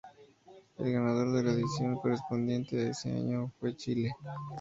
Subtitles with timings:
[0.79, 4.11] El ganador de la edición correspondiente a ese año fue Chile.